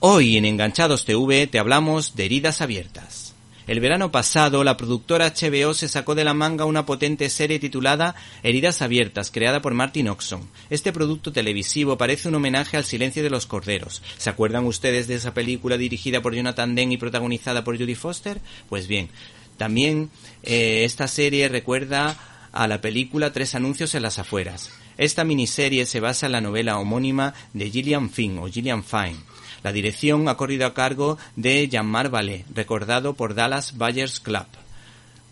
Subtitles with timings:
[0.00, 3.34] Hoy en Enganchados TV te hablamos de heridas abiertas.
[3.66, 8.14] El verano pasado, la productora HBO se sacó de la manga una potente serie titulada
[8.44, 10.48] Heridas Abiertas, creada por Martin Oxon.
[10.70, 14.00] Este producto televisivo parece un homenaje al silencio de los corderos.
[14.18, 18.40] ¿Se acuerdan ustedes de esa película dirigida por Jonathan Demme y protagonizada por Judy Foster?
[18.68, 19.08] Pues bien,
[19.56, 20.10] también
[20.44, 22.16] eh, esta serie recuerda
[22.52, 24.70] a la película Tres anuncios en las afueras.
[24.96, 29.16] Esta miniserie se basa en la novela homónima de Gillian Finn o Gillian Fine.
[29.62, 32.12] La dirección ha corrido a cargo de Jean-Marc
[32.54, 34.46] recordado por Dallas Buyers Club.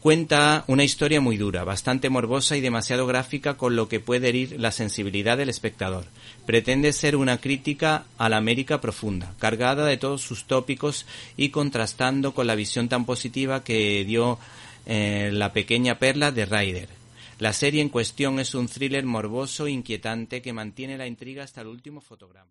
[0.00, 4.60] Cuenta una historia muy dura, bastante morbosa y demasiado gráfica con lo que puede herir
[4.60, 6.04] la sensibilidad del espectador.
[6.46, 11.06] Pretende ser una crítica a la América profunda, cargada de todos sus tópicos
[11.36, 14.38] y contrastando con la visión tan positiva que dio
[14.86, 16.88] eh, la pequeña perla de Ryder.
[17.40, 21.62] La serie en cuestión es un thriller morboso e inquietante que mantiene la intriga hasta
[21.62, 22.50] el último fotograma.